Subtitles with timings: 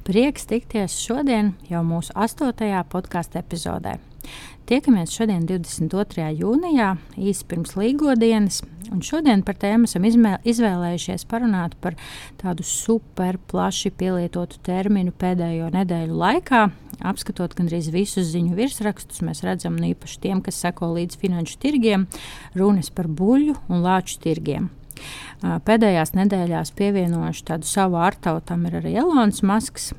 [0.00, 3.98] Prieks tikties šodien jau mūsu astotajā podkāstu epizodē.
[4.70, 6.24] Tiekamies šodien, 22.
[6.40, 11.98] jūnijā, īsi pirms līgodienas, un šodien par tēmu esam izvēlējušies parunāt par
[12.40, 16.64] tādu super plaši pielietotu terminu pēdējo nedēļu laikā.
[17.12, 22.08] Apskatot gandrīz visus ziņu virsrakstus, mēs redzam, nu īpaši tiem, kas seko līdz finanšu tirgiem,
[22.56, 24.70] runas par buļļu un lāču tirgiem.
[25.40, 29.92] Pēdējās nedēļās pievienojuši tādu savu artavu, tam ir arī Elonas Masks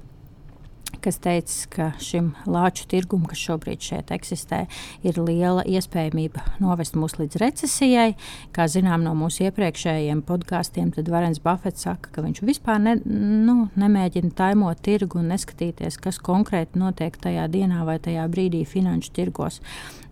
[1.02, 4.64] kas teica, ka šim lāču tirgumam, kas šobrīd šeit eksistē,
[5.08, 8.10] ir liela iespējamība novest mūs līdz recesijai.
[8.56, 13.58] Kā zinām no mūsu iepriekšējiem podkāstiem, tad Varens Buffets saka, ka viņš vispār ne, nu,
[13.80, 19.62] nemēģina taimot tirgu un neskatīties, kas konkrēti notiek tajā dienā vai tajā brīdī finanšu tirgos.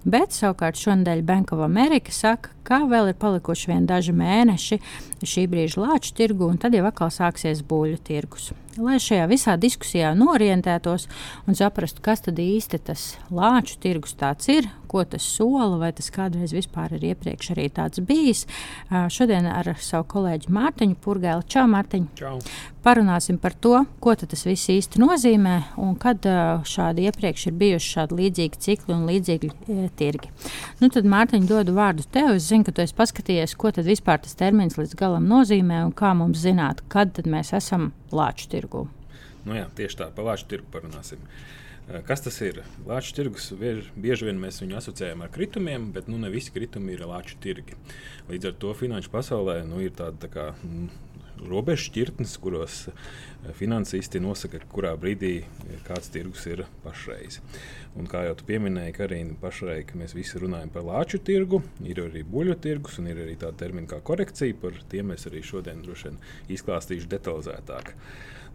[0.08, 4.80] Bet savukārt šonadēļ Bank of America saka, ka vēl ir palikuši vien daži mēneši
[5.28, 8.54] šī brīža lāču tirgu, un tad jau atkal sāksies buļļu tirgus.
[8.80, 11.10] Lai šajā visā diskusijā norientētos
[11.50, 14.16] un saprastu, kas tad īsti tas lāču tirgus
[14.48, 18.46] ir, ko tas sola, vai tas kādreiz vispār ir iepriekš arī tāds bijis.
[18.88, 21.44] Šodien ar savu kolēģi Mārtiņu Purgēlu.
[21.52, 22.08] Čau, Mārtiņ!
[22.16, 22.40] Čau!
[22.80, 26.24] Parunāsim par to, ko tas viss īsti nozīmē un kad
[26.64, 30.32] šādi iepriekš ir bijuši šādi līdzīgi cikli un līdzīgi e, tirgi.
[30.80, 32.38] Nu, tad Mārtiņ dodu vārdu tev.
[32.40, 35.92] Es zinu, ka tu esi paskatījies, ko tad vispār tas termins līdz galam nozīmē un
[35.92, 38.88] kā mums zināt, kad mēs esam lāču tirgu.
[39.48, 41.22] Nu jā, tieši tā, par lāču tirgu parunāsim.
[41.90, 42.62] Eh, kas tas ir?
[42.86, 46.94] Lāču tirgus bieži, bieži vien mēs viņu asociējam ar kritumiem, bet nu, ne visi kritumi
[46.94, 47.78] ir lāču tirgi.
[48.30, 50.90] Līdz ar to finanšu pasaulē nu, ir tāda tā kā, mm,
[51.48, 57.40] robežu šķirtnes, kuros eh, finansisti nosaka, kurā brīdī eh, kāds tirgus ir pašreiz.
[58.00, 62.58] Un kā jau pieminēji, Karina, pašreiz mēs visi runājam par lāču tirgu, ir arī buļļu
[62.64, 64.58] tirgus un ir arī tāda termina kā korekcija.
[64.62, 66.20] Par tiem es arī šodien droši vien
[66.58, 67.96] izklāstīšu detalizētāk.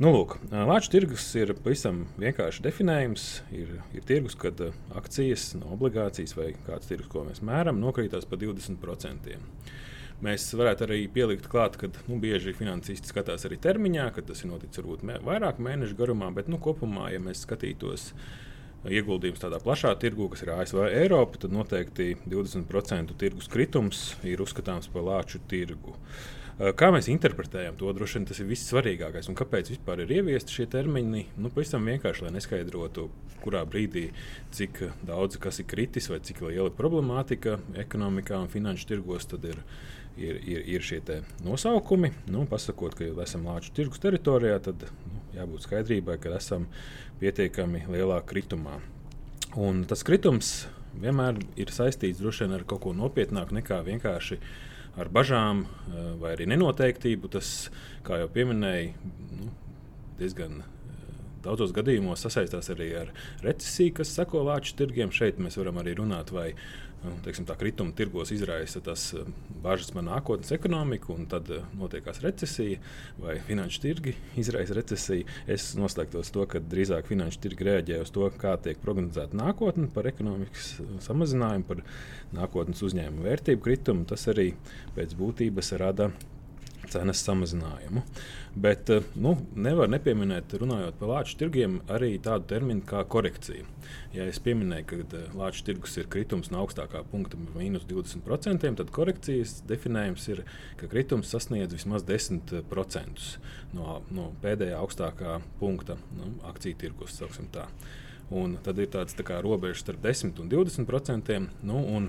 [0.03, 3.27] Nu, lūk, Lāču tirgus ir pavisam vienkārši definējums.
[3.55, 4.59] Ir, ir tirgus, kad
[4.99, 9.39] akcijas, obligācijas vai kāds tirgus, ko mēs mēram, nokrītās par 20%.
[10.23, 14.53] Mēs varētu arī pielikt klāt, ka nu, bieži finansisti skatās arī termiņā, kad tas ir
[14.53, 18.13] noticis varbūt mē, vairāk mēnešu garumā, bet nu, kopumā, ja mēs skatītos
[18.85, 24.91] ieguldījumus tādā plašā tirgu, kas ir ASV Eiropa, tad noteikti 20% tirgus kritums ir uzskatāms
[24.93, 25.97] par lāču tirgu.
[25.97, 26.33] Uh,
[26.79, 29.29] kā mēs interpretējam to, droši vien tas ir vissvarīgākais.
[29.31, 31.25] Un kāpēc vispār ir ieviesti šie termini?
[31.37, 33.09] Nu, pavisam vienkārši, lai neskaidrotu,
[33.43, 34.07] kurā brīdī,
[34.55, 39.59] cik daudz kas ir kritis vai cik liela problemātika ekonomikā un finanšu tirgos, ir,
[40.17, 41.01] ir, ir, ir šie
[41.45, 42.13] nosaukumi.
[42.31, 46.69] Nu, pasakot, ka esam Lāču tirgus teritorijā, tad nu, jābūt skaidrībai, ka esam
[47.21, 48.81] pietiekami lielā kritumā.
[49.61, 50.65] Un tas kritums
[51.01, 54.39] vienmēr ir saistīts vien ar kaut ko nopietnāku nekā vienkārši
[54.99, 57.31] ar bažām eh, vai arī nenoteiktību.
[57.35, 57.71] Tas,
[58.07, 59.51] kā jau pieminēju, nu,
[60.21, 60.67] diezgan eh,
[61.47, 63.13] daudzos gadījumos sasaistās arī ar
[63.45, 65.13] recesiju, kas seko lāču tirgiem.
[65.15, 66.53] Šeit mēs varam arī runāt, vai
[67.25, 69.28] teiksim, tā krituma tirgos izraisa tas eh,
[69.65, 72.81] bažas par nākotnes ekonomiku, un tad notiekās recesija,
[73.21, 75.28] vai finanšu tirgi izraisa recesiju.
[75.50, 80.09] Es noslēgtos to, ka drīzāk finanšu tirgi reaģē uz to, kā tiek prognozēta nākotne par
[80.10, 80.75] ekonomikas
[81.05, 81.82] samazinājumu, par
[82.37, 84.09] nākotnes uzņēmuma vērtību kritumu.
[84.09, 84.53] Tas arī
[84.97, 86.11] pēc būtības rada
[86.94, 88.03] cenas samazinājumu.
[88.55, 93.66] Bet eh, nu, nevar nepieminēt, runājot par lāču tirgiem, arī tādu terminu kā korekcija.
[94.15, 98.94] Ja es pieminēju, ka eh, lāču tirgus ir kritums no augstākā punkta mīnus 20%, tad
[98.94, 100.44] korekcijas definējums ir,
[100.81, 103.29] ka kritums sasniedz vismaz 10%
[103.75, 107.20] no, no pēdējā augstākā punkta nu, akciju tirgus.
[108.35, 111.50] Un tad ir tāds tā kā robeža starp 10 un 20 procentiem.
[111.67, 112.08] Nu, un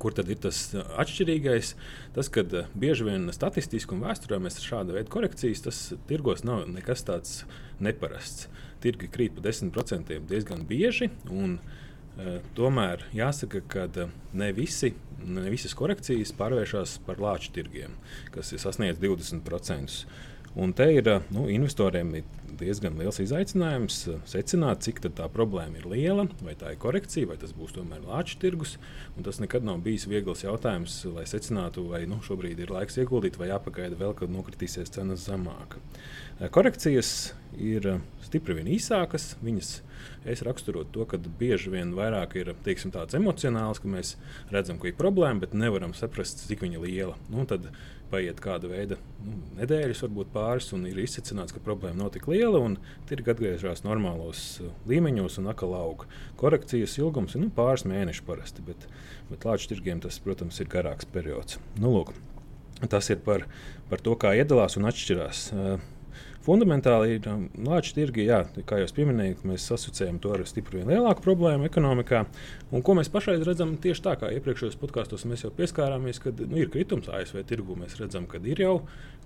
[0.00, 1.74] Kur tad ir tas uh, atšķirīgais?
[2.16, 6.64] Tas, ka uh, bieži vien statistiski un vēsturē mēs šāda veida korekcijas, tas tirgos nav
[6.72, 7.42] nekas tāds
[7.84, 8.48] neparasts.
[8.80, 11.10] Tirgi krīt pa 10% diezgan bieži.
[11.28, 11.60] Uh,
[12.56, 13.86] Tomēr jāsaka, ka
[14.36, 14.92] ne, visi,
[15.24, 17.94] ne visas korekcijas pārvēršas par lāču tirgiem,
[18.34, 20.02] kas ir sasniedzis 20%.
[20.60, 23.98] Un te ir nu, investoriem ir diezgan liels izaicinājums
[24.28, 28.38] secināt, cik tā problēma ir liela, vai tā ir korekcija, vai tas būs tomēr lāču
[28.42, 28.76] tirgus.
[29.24, 33.50] Tas nekad nav bijis viegls jautājums, lai secinātu, vai nu, šobrīd ir laiks ieguldīt, vai
[33.50, 35.78] jāpagaida vēl, kad nokritīsies cenas zemāk.
[36.54, 37.86] Korekcijas ir
[38.24, 39.34] stipri vien īsākas.
[39.44, 39.70] Viņas
[40.28, 44.16] es raksturotu to, ka bieži vien vairāk ir teiksim, tāds emocionāls, ka mēs
[44.52, 47.16] redzam, ka ir problēma, bet nevaram saprast, cik liela.
[47.32, 47.70] Nu, tad
[48.10, 52.58] paiet kāda veida nu, nedēļas, varbūt pāris, un ir izsmeļots, ka problēma nav tik liela,
[52.58, 52.76] un
[53.08, 56.06] tirgi atgriežas normālos uh, līmeņos un atkal aug.
[56.40, 58.88] Korekcijas ilgums ir nu, pāris mēneši parasti, bet,
[59.30, 61.60] bet lāču tirgiem tas, protams, ir garāks periods.
[61.78, 62.12] Nu, lūk,
[62.90, 63.46] tas ir par,
[63.92, 65.46] par to, kā iedalās un atšķirās.
[65.54, 65.88] Uh,
[66.40, 71.20] Fundamentāli ir um, lāču tirgi, jā, kā jau minēju, mēs asociējam to ar stipri lielāku
[71.26, 72.22] problēmu ekonomikā.
[72.72, 76.56] Un ko mēs pašlaik redzam, tieši tā kā iepriekšējos podkāstos mēs jau pieskārāmies, kad nu,
[76.62, 77.76] ir kritums ASV tirgu.
[77.76, 78.72] Mēs redzam, ka ir jau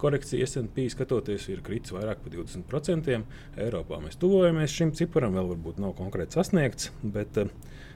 [0.02, 3.22] korekcija SP skatoties, ir kritis vairāk par 20%.
[3.62, 6.90] Eiropā mēs tuvojamies šim ciparam, vēl varbūt nav konkrēti sasniegts.
[7.02, 7.55] Bet, uh,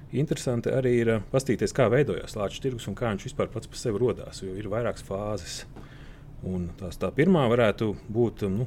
[0.08, 3.80] Interesanti arī ir uh, paskatīties, kā veidojās lāču tirgus un kā viņš vispār pats par
[3.82, 4.40] sevi radās.
[4.40, 5.58] Jo ir vairākas fāzes.
[6.48, 8.64] Un tās, tā pirmā varētu būt nu,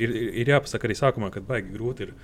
[0.00, 2.16] ir, ir jāpasaka arī sākumā, kad baigi grūti ir.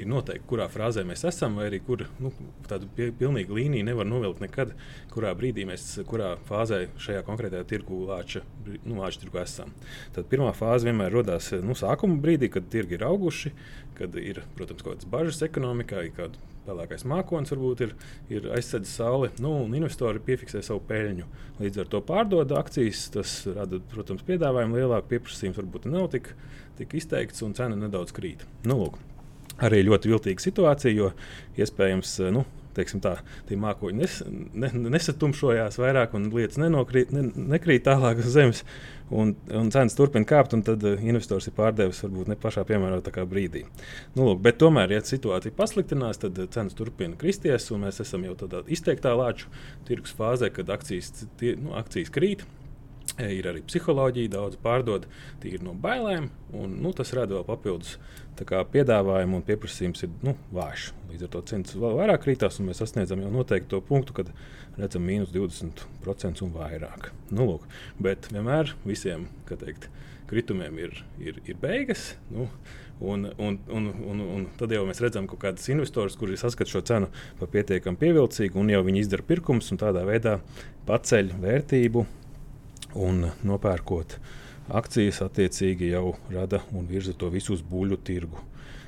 [0.00, 2.30] Ir noteikti, kurā frāzē mēs esam, vai arī kur nu,
[2.64, 4.70] tādu pilnīgu līniju nevar novilkt nekad,
[5.12, 8.40] kurā brīdī mēs, kurā fāzē šajā konkrētajā tirgu lāča,
[8.86, 9.74] nu, lāča tirgu esam.
[10.16, 13.52] Tad pirmā fāze vienmēr radās nu, sākuma brīdī, kad tirgi ir auguši,
[14.00, 17.94] kad ir, protams, kaut kādas bažas ekonomikā, ir kāda pelēkais mākonis varbūt ir,
[18.32, 21.28] ir aizsedzis sauli, nu, un investori piefiksē savu peļņu.
[21.62, 26.32] Līdz ar to pārdod akcijas, tas rada, protams, piedāvājumu lielāku pieprasījumu, varbūt nav tik
[26.78, 28.46] tika izteikts un cena nedaudz krīt.
[28.68, 28.98] Nu, lūk,
[29.62, 31.12] arī ļoti viltīga situācija, jo
[31.60, 32.18] iespējams.
[32.34, 33.16] Nu, teiksim, tā,
[33.48, 34.18] tie mākoņi nes,
[34.54, 38.62] ne, nesatumšojās vairāk, un lietas nenokrīt, ne, nekrīt tālāk uz zemes,
[39.12, 43.26] un, un cenas turpina kāpt, un tad uh, investors ir pārdevis varbūt ne pašā piemērotākā
[43.28, 43.66] brīdī.
[44.16, 48.24] Nu, lūk, bet tomēr, ja situācija pasliktinās, tad uh, cenas turpina kristies, un mēs esam
[48.28, 49.52] jau tādā izteiktā lāču
[49.88, 52.46] tirgus fāzē, kad akcijas, tie, nu, akcijas krīt.
[53.20, 55.04] E, ir arī psiholoģija, daudz pārdod
[55.42, 57.98] tīri no bailēm, un nu, tas rada vēl papildus
[58.42, 60.88] piedāvājumu, un pieprasījums ir nu, vājš.
[61.10, 64.32] Līdz ar to cenas vēl vairāk krītās, un mēs sasniedzam jau noteikti to punktu, kad
[64.80, 67.10] redzam mīnus 20% un vairāk.
[67.30, 67.66] Nu, lūk,
[68.02, 69.90] bet vienmēr visiem teikt,
[70.32, 72.14] kritumiem ir, ir, ir beigas.
[72.32, 72.48] Nu,
[73.02, 76.84] Un, un, un, un, un tad jau mēs redzam, ka kāds investors, kurš saskata šo
[76.86, 77.08] cenu
[77.40, 80.36] par pietiekami pievilcīgu, un jau viņi izdara pirkumus un tādā veidā
[80.86, 82.04] paceļ vērtību
[82.98, 84.18] un nopērkot
[84.72, 88.42] akcijas, attiecīgi jau rada un virza to visu uz buļļu tirgu.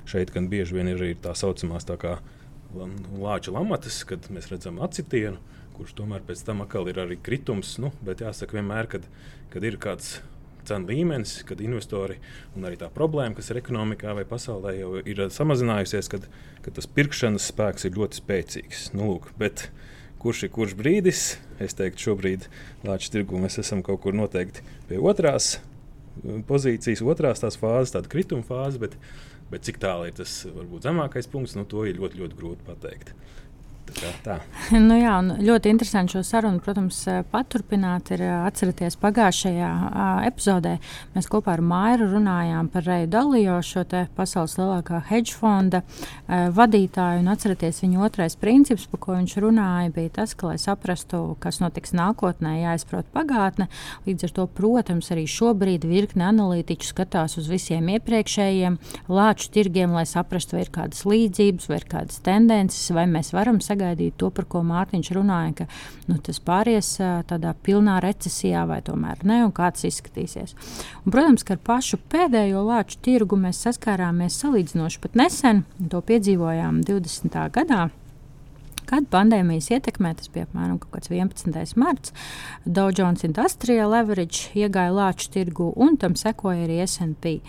[0.08, 2.18] Šeit gan bieži vien ir arī tā saucamās tā kā
[2.74, 5.40] lāča lamatas, kad mēs redzam acitienu,
[5.74, 7.76] kurš tomēr pēc tam atkal ir arī kritums.
[7.82, 9.08] Nu, bet jāsaka, vienmēr, kad,
[9.52, 10.18] kad ir kāds
[10.68, 12.18] cenu līmenis, kad investori
[12.56, 16.28] un arī tā problēma, kas ir ekonomikā vai pasaulē, jau ir samazinājusies, kad,
[16.64, 18.86] kad tas pirkšanas spēks ir ļoti spēcīgs.
[18.96, 19.68] Nu, lūk, bet,
[20.22, 21.24] kurš ir kurš brīdis.
[21.62, 22.48] Es teiktu, šobrīd
[22.82, 28.10] Latvijas tirgū mēs esam kaut kur noteikti pie otrās uh, pozīcijas, otrās tās fāzes, tāda
[28.10, 28.96] krituma fāze, bet,
[29.52, 33.14] bet cik tālu ir tas varbūt zemākais punkts, nu, to ir ļoti, ļoti grūti pateikt.
[33.14, 33.43] Tā.
[34.88, 36.98] Nu jā, ļoti interesanti šo sarunu, protams,
[37.30, 38.10] paturpināt.
[38.14, 39.70] Ir atcerieties, pagājušajā
[40.28, 40.74] epizodē
[41.14, 43.84] mēs kopā ar Mairu runājām par Reju Dalijo, šo
[44.16, 45.82] pasaules lielākā hedge fonda
[46.28, 47.22] vadītāju.
[47.22, 51.60] Un atcerieties, viņa otrais princips, par ko viņš runāja, bija tas, ka, lai saprastu, kas
[51.62, 53.68] notiks nākotnē, jāizprot pagātne.
[54.08, 58.80] Līdz ar to, protams, arī šobrīd virkne analītiķu skatās uz visiem iepriekšējiem
[59.12, 63.60] lāču tirgiem, lai saprastu, vai ir kādas līdzības, vai ir kādas tendences, vai mēs varam
[63.62, 65.66] sagaidīt sagaidīt to, par ko Mārtiņš runāja, ka
[66.08, 66.94] nu, tas pāries
[67.28, 70.54] tādā pilnā recesijā vai tomēr ne, un kāds izskatīsies.
[71.04, 76.82] Un, protams, ka ar pašu pēdējo lāču tirgu mēs saskārāmies salīdzinoši pat nesen, to piedzīvojām
[76.86, 77.44] 20.
[77.54, 77.88] gadā.
[78.94, 81.72] Kad pandēmijas ietekmē, tas bija apmēram 11.
[81.80, 82.12] marts,
[82.62, 87.40] Dow Jones Industrial Leverage iegāja lāču tirgu, un tam sekoja arī SP.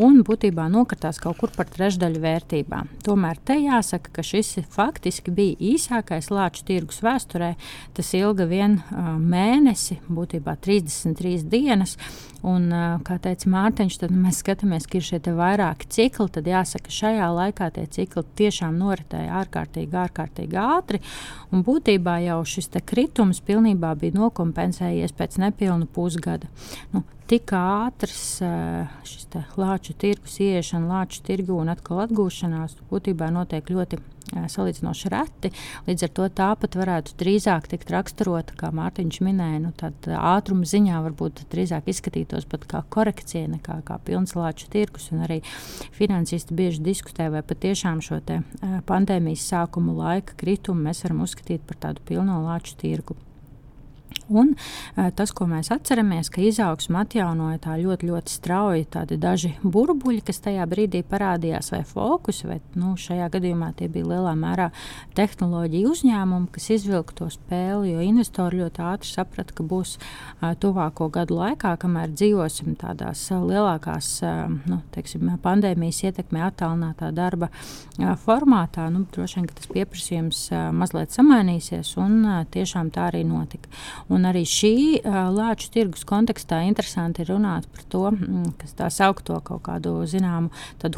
[0.00, 2.80] Un būtībā nokritās kaut kur par trešdaļu vērtībā.
[3.04, 7.52] Tomēr te jāsaka, ka šis faktiski bija īsākais lāču tirgus vēsturē.
[7.92, 11.98] Tas ilga vien uh, mēnesi, būtībā 33 dienas.
[12.44, 16.26] Un, uh, kā teica Mārtiņš, tad mēs skatāmies, ka ir šie vairāki cikli.
[16.32, 20.93] Tad jāsaka, ka šajā laikā tie cikli tiešām noritēja ārkārtīgi, ārkārtīgi ātri.
[21.52, 26.50] Un būtībā jau šis kritums pilnībā bija nokompensējies pēc nepilna pusgada.
[26.92, 28.24] Nu, tik ātrs
[29.08, 29.28] šis
[29.58, 34.00] lāču tirgus ieiešana, lāču tirgu un atkal atgūšanās būtībā notiek ļoti
[34.50, 35.50] salīdzinoši reti.
[35.88, 39.72] Līdz ar to tāpat varētu drīzāk tikt raksturota, kā Mārtiņš minēja, nu,
[40.18, 45.10] ātruma ziņā varbūt drīzāk izskatītos pat kā korekcija nekā kā pilns lāču tirgus.
[45.14, 45.40] Arī
[45.94, 48.40] finansisti bieži diskutē, vai patiešām šo te,
[48.88, 53.18] pandēmijas sākuma laika kritumu mēs varam uzskatīt par tādu pilno lāču tirgu.
[54.32, 54.54] Un
[55.16, 60.40] tas, ko mēs atceramies, ka izaugsmu atjaunoja tā ļoti, ļoti strauji tādi daži burbuļi, kas
[60.46, 64.70] tajā brīdī parādījās, vai fokus, vai nu, šajā gadījumā tie bija lielā mērā
[65.18, 69.98] tehnoloģija uzņēmumi, kas izvilka to spēli, jo investori ļoti ātri saprata, ka būs
[70.62, 74.10] tuvāko gadu laikā, kamēr dzīvosim tādās lielākās
[74.70, 77.50] nu, teiksim, pandēmijas ietekmē attālinātā darba
[78.24, 80.42] formātā, nu, droši vien tas pieprasījums
[80.72, 82.24] mazliet samainīsies, un
[82.56, 83.68] tiešām tā arī notika.
[84.12, 89.38] Un arī šī lāču tirgus kontekstā interesanti ir runāt par to, mm, kas tā saukto
[89.40, 90.50] kaut kādu zināmu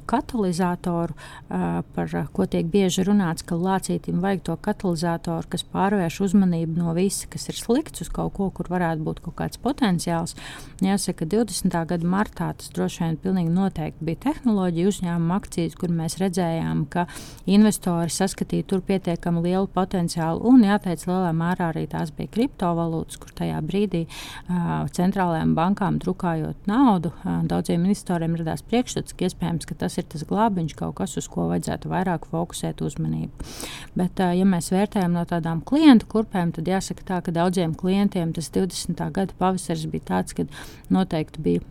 [0.07, 1.15] katalizatoru,
[1.49, 7.27] par ko tiek bieži runāts, ka lācītim vajag to katalizatoru, kas pārvērš uzmanību no visa,
[7.31, 10.35] kas ir slikts, uz kaut ko, kur varētu būt kaut kāds potenciāls.
[10.83, 11.79] Jāsaka, ka 20.
[11.87, 17.07] gada martā tas droši vien pilnīgi noteikti bija tehnoloģija uzņēmuma akcijas, kur mēs redzējām, ka
[17.47, 23.19] investori saskatīja tur pietiekami lielu potenciālu un, jāteic, lielā mērā arī tās bija kriptovalūtas valūtas,
[23.21, 24.05] kur tajā brīdī
[24.97, 27.13] centrālajām bankām drukājot naudu,
[27.45, 31.49] daudziem investoriem radās priekšstats, ka iespējams ka tas ir tas glābiņš, kaut kas, uz ko
[31.53, 33.47] vajadzētu vairāk fokusēt uzmanību.
[33.97, 38.51] Bet, ja mēs vērtējam no tādām klientu kurpēm, tad jāsaka tā, ka daudziem klientiem tas
[38.55, 39.07] 20.
[39.13, 40.53] gada pavasaris bija tāds, kad
[40.93, 41.65] noteikti bija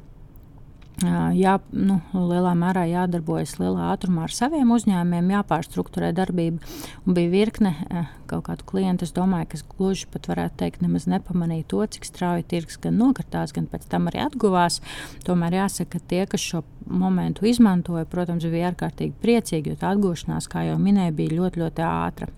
[1.03, 6.63] jā, nu, lielā mērā jādarbojas lielā ātrumā ar saviem uzņēmumiem, jāpārstruktūrē darbība.
[7.03, 7.73] Un bija virkne
[8.29, 12.79] kaut kādu klientu, domāju, kas gluži pat varētu teikt, nemaz nepamanīja to, cik strauji tirgus
[12.81, 14.79] gan nokritās, gan pēc tam arī atguvās.
[15.27, 20.47] Tomēr jāsaka, ka tie, kas šo momentu izmantoja, protams, bija ārkārtīgi priecīgi, jo tā atgūšanās,
[20.51, 22.29] kā jau minēju, bija ļoti, ļoti ātra.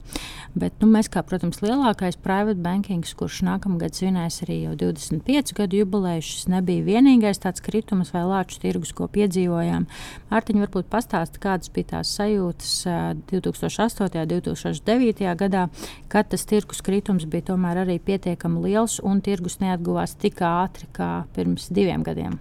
[0.58, 5.82] Bet nu, mēs, kā, protams, lielākais private banking, kurš nākamgad svinēs arī jau 25 gadu
[5.82, 9.88] jubileju, šis nebija vienīgais tāds kritums vai lāču tirgus, ko piedzīvojām.
[10.32, 12.88] Mārtiņa, varbūt pastāsti, kādas bija tās sajūtas
[13.30, 14.22] 2008.
[14.24, 15.36] un 2009.
[15.36, 15.70] gadā,
[16.08, 21.26] kad tas tirgus kritums bija tomēr arī pietiekami liels un tirgus neatguvās tik ātri kā
[21.36, 22.40] pirms diviem gadiem.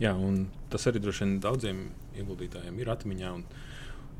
[0.00, 1.84] Jā, un tas arī droši vien daudziem
[2.18, 3.32] ieguldītājiem ir atmiņā.
[3.32, 3.44] Un,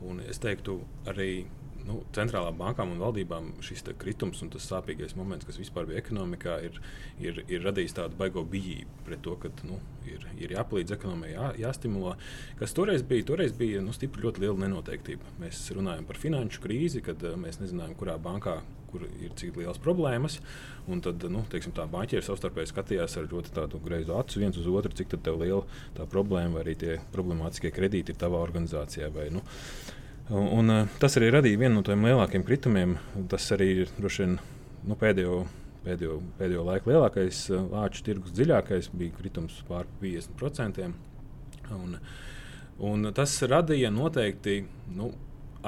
[0.08, 1.46] un es teiktu, arī
[1.88, 6.58] nu, centrālām bankām un valdībām šis kritums un tas sāpīgais moments, kas vispār bija ekonomikā,
[6.68, 6.78] ir,
[7.22, 11.48] ir, ir radījis tādu baigo bijību pret to, ka nu, ir, ir jāpalīdz ekonomikai, jā,
[11.66, 12.14] jāstimulē.
[12.60, 13.28] Kas toreiz bija?
[13.32, 15.36] Toreiz bija nu, stipri ļoti liela nenoteiktība.
[15.42, 18.60] Mēs runājam par finanšu krīzi, kad uh, mēs nezinājām, kurā bankā
[18.92, 20.38] kur ir cik liels problēmas.
[20.92, 24.92] Un tad nu, teiksim, tā banķieri savstarpēji skatījās ar ļoti greizu acu viens uz otru,
[24.98, 25.62] cik liela
[25.96, 29.08] tā problēma vai arī tie problemātiskie kredīti ir tavā organizācijā.
[29.14, 29.42] Vai, nu,
[30.32, 32.94] Un, un, eh, tas arī radīja vienu no tiem lielākiem kritumiem.
[33.28, 34.38] Tas arī ir droši vien
[34.88, 35.42] nu, pēdējo,
[35.84, 40.88] pēdējo, pēdējo laiku lielākais eh, lāču tirgus dziļākais, bija kritums pār 50%.
[41.76, 41.98] Un,
[42.88, 44.62] un tas radīja noteikti
[44.96, 45.10] nu,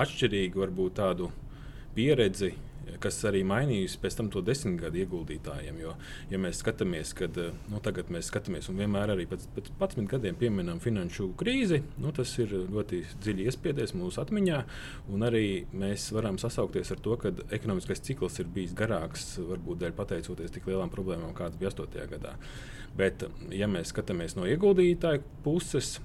[0.00, 1.28] atšķirīgu varbūt tādu
[1.94, 2.54] pieredzi
[3.02, 5.78] kas arī mainījusi pēc tam to desmit gadu ieguldītājiem.
[5.82, 5.94] Jo,
[6.30, 10.10] ja mēs skatāmies, kad eh, nu, tagad mēs skatāmies un vienmēr arī pēc, pēc 11
[10.10, 14.62] gadiem pieminam finanšu krīzi, nu, tas ir ļoti dziļi iespiedies mūsu atmiņā.
[15.24, 20.54] Arī mēs varam sasaukties ar to, ka ekonomiskais cikls ir bijis garāks, varbūt dēļ pateicoties
[20.54, 22.08] tik lielām problēmām, kādas bija 8.
[22.14, 22.36] gadā.
[22.94, 25.96] Bet, ja mēs skatāmies no ieguldītāju puses,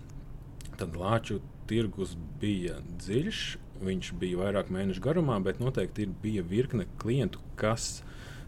[0.80, 1.38] tad lāču
[1.70, 3.42] tirgus bija dziļš
[3.80, 8.02] Viņš bija vairāk mēnešu garumā, bet noteikti ir, bija virkne klientu, kas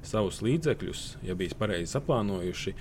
[0.04, 2.74] savus līdzekļus, ja bija pareizi saplānojuši,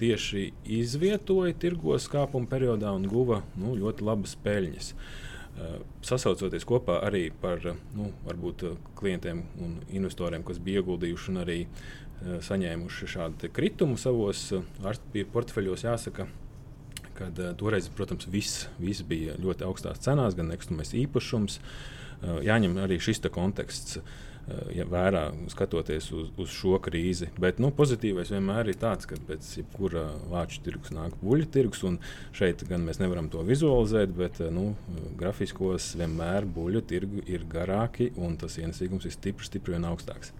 [0.00, 0.46] tieši
[0.78, 4.92] izvietoja tirgos kāpuma periodā un guva nu, ļoti labas peļņas.
[5.50, 7.60] Uh, sasaucoties kopā arī par
[7.96, 8.64] nu, varbūt,
[8.96, 14.46] klientiem un investoriem, kas bija ieguldījuši un arī uh, saņēmuši šādu kritumu savos
[15.34, 16.30] portfeļos, jāsaka,
[17.20, 21.60] kad uh, toreiz, protams, viss, viss bija ļoti augstās cenās, gan nekustamais īpašums.
[21.60, 24.00] Uh, jāņem arī šis konteksts.
[24.00, 24.18] Uh,
[24.74, 25.22] ja vērā
[25.52, 27.30] skatoties uz, uz šo krīzi.
[27.40, 31.84] Bet nu, pozitīvais vienmēr ir tāds, ka pēc jebkura vācu tirgus nāk buļbuļs tirgus.
[32.36, 34.70] Šeit gan mēs nevaram to vizualizēt, bet nu,
[35.20, 40.34] grafiskos vienmēr buļbuļu tirgi ir garāki un tas ienesīgums ir stipri, stipri vien augstāks.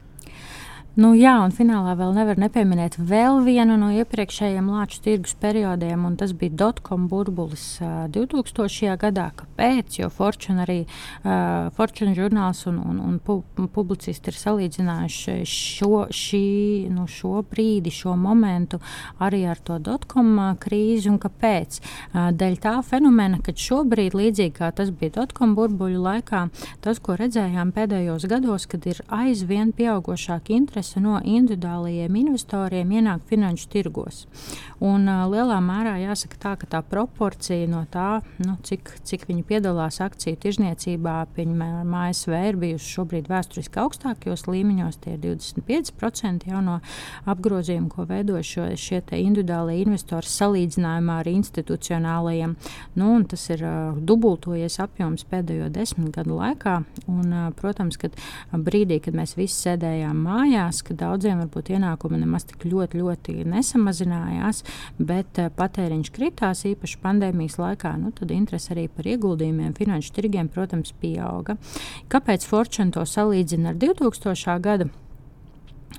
[0.99, 6.17] Nu, jā, un finālā vēl nevar nepieminēt vēl vienu no iepriekšējiem lāču tirgus periodiem, un
[6.19, 8.97] tas bija dotcom burbulis uh, 2000.
[8.99, 9.29] gadā.
[9.39, 10.01] Kāpēc?
[10.01, 13.37] Jo Fortune arī uh, Fortune žurnāls un, un, un pu
[13.71, 16.43] publicisti ir salīdzinājuši šo, šī,
[16.91, 18.83] nu, šo brīdi, šo momentu
[19.23, 21.07] arī ar to dotcom krīzi.
[21.13, 21.79] Un kāpēc?
[22.11, 26.43] Uh, dēļ tā fenomena, ka šobrīd, līdzīgi kā tas bija dotcom burbuļu laikā,
[26.83, 33.21] tas, ko redzējām pēdējos gados, kad ir aizvien pieaugušāka interese interese no individuālajiem investoriem ienāk
[33.29, 34.25] finanšu tirgos.
[34.81, 39.45] Un, uh, lielā mērā jāsaka tā, ka tā proporcija no tā, nu, cik, cik viņi
[39.45, 46.63] piedalās akciju tirzniecībā, piemēram, ASV ir bijusi šobrīd vēsturiski augstākajos līmeņos, tie ir 25% jau
[46.65, 46.79] no
[47.29, 52.57] apgrozījuma, ko veido šo, šie individuālie investori salīdzinājumā ar institucionālajiem.
[52.97, 56.81] Nu, tas ir uh, dubultojies apjoms pēdējo desmit gadu laikā.
[57.05, 58.17] Un, uh, protams, kad
[58.57, 63.45] brīdī, kad mēs visi sēdējām mājās, izskatās, ka daudziem varbūt ienākumi nemaz tik ļoti, ļoti
[63.51, 64.63] nesamazinājās,
[64.99, 67.97] bet uh, patēriņš kritās īpaši pandēmijas laikā.
[67.99, 71.57] Nu, tad interese arī par ieguldījumiem finanšu tirgiem, protams, pieauga.
[72.11, 74.59] Kāpēc Fortune to salīdzina ar 2000.
[74.61, 74.91] gadu?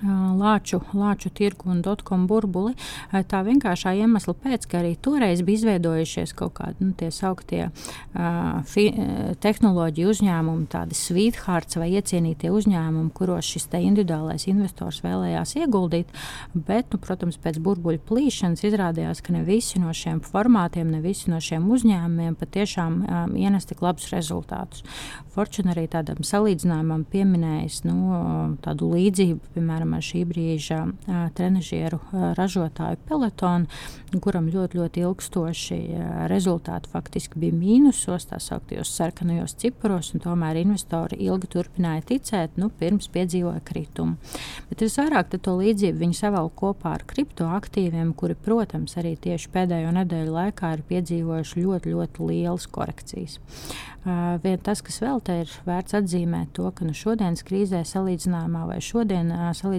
[0.02, 2.74] Lāču, lāču tirgu un dotkomu burbuli.
[3.12, 8.62] Tā vienkāršā iemesla pēc, ka arī toreiz bija izveidojušies kaut kādi nu, tie sauktie uh,
[8.68, 8.88] fi,
[9.44, 16.12] tehnoloģiju uzņēmumi, tādi sweethearts vai iecienītie uzņēmumi, kuros šis individuālais investors vēlējās ieguldīt.
[16.54, 21.32] Bet, nu, protams, pēc burbuļu plīšanas izrādījās, ka ne visi no šiem formātiem, ne visi
[21.32, 24.86] no šiem uzņēmumiem patiešām um, ienes tik labus rezultātus.
[25.32, 27.98] Fortune arī tādam salīdzinājumam pieminējis nu,
[28.64, 30.80] tādu līdzību, piemēram, piemēram, ar šī brīža
[31.36, 32.00] trenižieru
[32.38, 33.68] ražotāju pelotonu,
[34.22, 35.80] kuram ļoti, ļoti ilgstoši
[36.30, 42.70] rezultāti faktiski bija mīnusos, tā sauktajos sarkanajos ciparos, un tomēr investori ilgi turpināja ticēt, nu,
[42.70, 44.18] pirms piedzīvoja kritumu.
[44.70, 50.36] Bet visvairāk to līdzību viņi savalk kopā ar kriptoaktīviem, kuri, protams, arī tieši pēdējo nedēļu
[50.36, 53.40] laikā ir piedzīvojuši ļoti, ļoti lielas korekcijas.
[54.02, 58.64] Uh, vien tas, kas vēl te ir vērts atzīmēt, to, ka nu, šodienas krīzē salīdzinājumā
[58.72, 59.71] vai šodien uh, salīdzinājumā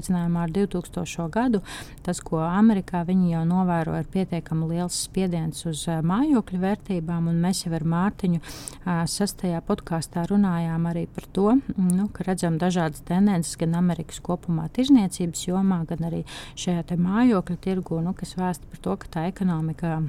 [0.42, 1.28] ar 2000.
[1.32, 1.62] gadu,
[2.02, 7.64] tas, ko Amerikā viņi jau novēro, ir pietiekami liels spiediens uz uh, mājokļu vērtībām, mēs
[7.66, 13.58] jau ar Mārtiņu uh, sastajā podkāstā runājām arī par to, nu, ka redzam dažādas tendences
[13.60, 16.24] gan Amerikas kopumā tirzniecības jomā, gan arī
[16.56, 20.00] šajā mājokļu tirgu, nu, kas vēsta par to, ka tā ekonomika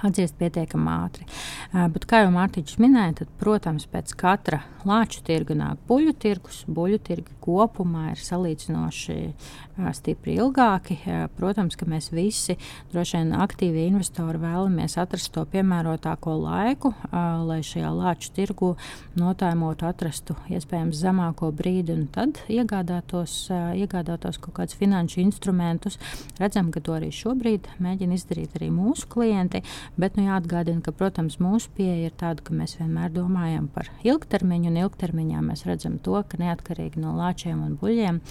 [0.00, 1.26] atdziest pietiekami ātri.
[1.72, 6.62] Uh, bet, kā jau Mārtiņš minēja, tad, protams, pēc katra lāču tirga nāk buļļu tirgus.
[6.70, 10.98] Buļļu tirgi kopumā ir salīdzinoši uh, stipri ilgāki.
[11.02, 12.56] Uh, protams, ka mēs visi,
[12.92, 18.72] droši vien aktīvi investori, vēlamies atrast to piemērotāko laiku, uh, lai šajā lāču tirgu
[19.18, 25.98] notaimotu, atrastu iespējams zemāko brīdi un tad iegādātos, uh, iegādātos kaut kādus finanšu instrumentus.
[26.40, 29.62] Redzam, ka to arī šobrīd mēģina izdarīt arī mūsu klienti.
[30.00, 34.70] Bet nu, jāatgādina, ka, protams, mūsu pieeja ir tāda, ka mēs vienmēr domājam par ilgtermiņu,
[34.70, 38.22] un ilgtermiņā mēs redzam to, ka neatkarīgi no lāčiem un buļļiem,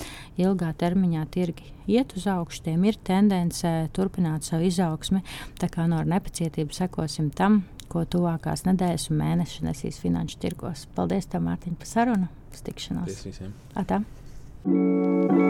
[0.41, 5.23] ilgā termiņā tirgi iet uz augšu, tiem ir tendence turpināt savu izaugsmi.
[5.59, 10.87] Tā kā no nu nepacietību sekosim tam, ko tuvākās nedēļas un mēneši nesīs finanšu tirgos.
[10.95, 12.31] Paldies, Mārtiņ, par sarunu!
[12.51, 13.07] Uz tikšanos!
[13.07, 13.55] Paldies visiem!
[13.75, 15.49] Atā.